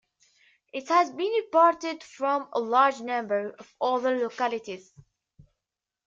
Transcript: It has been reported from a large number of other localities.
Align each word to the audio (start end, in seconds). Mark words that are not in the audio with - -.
It 0.73 0.87
has 0.89 1.11
been 1.11 1.31
reported 1.43 2.01
from 2.01 2.49
a 2.53 2.59
large 2.59 3.01
number 3.01 3.51
of 3.59 3.71
other 3.79 4.17
localities. 4.17 4.91